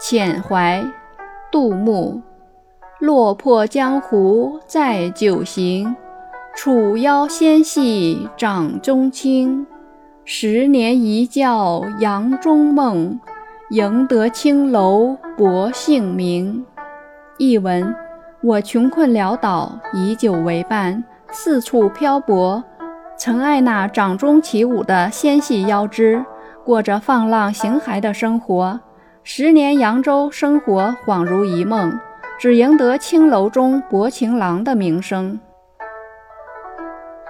[0.00, 0.82] 遣怀，
[1.52, 2.22] 杜牧。
[3.00, 5.94] 落魄江湖再酒行，
[6.56, 9.66] 楚腰纤细掌中轻。
[10.24, 13.20] 十年一觉扬中梦，
[13.72, 16.64] 赢得青楼薄幸名。
[17.36, 17.94] 译文：
[18.42, 22.64] 我穷困潦倒，以酒为伴，四处漂泊，
[23.18, 26.24] 曾爱那掌中起舞的纤细腰肢，
[26.64, 28.80] 过着放浪形骸的生活。
[29.22, 31.98] 十年扬州生活恍如一梦。
[32.40, 35.38] 只赢得青楼中薄情郎的名声。